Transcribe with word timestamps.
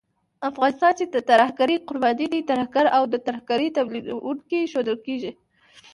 افغانستان 0.49 0.91
چې 0.99 1.05
د 1.07 1.17
ترهګرۍ 1.29 1.77
قرباني 1.87 2.25
دی، 2.33 2.41
ترهګر 2.51 2.85
او 2.97 3.03
د 3.13 3.15
ترهګرۍ 3.27 3.67
تمويلوونکی 3.77 4.69
ښودل 4.71 4.97
کېږي 5.05 5.31